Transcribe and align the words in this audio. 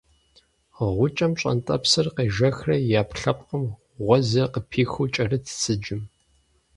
Гъукӏэм 0.95 1.31
пщӏантӏэпсыр 1.35 2.07
къежэхрэ 2.15 2.75
и 2.81 2.83
ӏэпкълъэпкъым 2.95 3.63
гъуэзыр 4.05 4.47
къыпихыу 4.53 5.11
кӏэрытт 5.13 5.47
сыджым. 5.61 6.01